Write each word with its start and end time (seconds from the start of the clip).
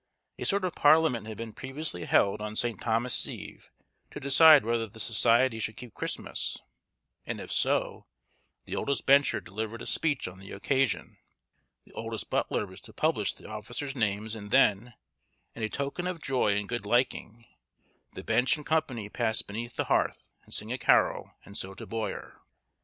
A 0.39 0.45
sort 0.45 0.65
of 0.65 0.73
parliament 0.73 1.27
had 1.27 1.37
been 1.37 1.53
previously 1.53 2.05
held 2.05 2.41
on 2.41 2.55
St. 2.55 2.81
Thomas's 2.81 3.29
Eve 3.29 3.69
to 4.09 4.19
decide 4.19 4.65
whether 4.65 4.87
the 4.87 4.99
Society 4.99 5.59
should 5.59 5.77
keep 5.77 5.93
Christmas; 5.93 6.57
and 7.23 7.39
if 7.39 7.51
so, 7.51 8.07
the 8.65 8.75
oldest 8.75 9.05
bencher 9.05 9.39
delivered 9.39 9.79
a 9.79 9.85
speech 9.85 10.27
on 10.27 10.39
the 10.39 10.53
occasion, 10.53 11.19
the 11.85 11.93
oldest 11.93 12.31
butler 12.31 12.65
was 12.65 12.81
to 12.81 12.93
publish 12.93 13.35
the 13.35 13.47
officers' 13.47 13.95
names, 13.95 14.33
and 14.33 14.49
then, 14.49 14.95
"in 15.53 15.69
token 15.69 16.07
of 16.07 16.19
joy 16.19 16.55
and 16.57 16.67
good 16.67 16.83
liking, 16.87 17.45
the 18.13 18.23
bench 18.23 18.57
and 18.57 18.65
company 18.65 19.07
pass 19.07 19.43
beneath 19.43 19.75
the 19.75 19.83
hearth, 19.83 20.31
and 20.43 20.51
sing 20.51 20.71
a 20.73 20.79
carol, 20.79 21.33
and 21.45 21.55
so 21.55 21.75
to 21.75 21.85
boyer." 21.85 22.41